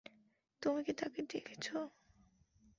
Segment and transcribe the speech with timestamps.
[0.61, 1.65] তুমি কি তাকে দেখেছ?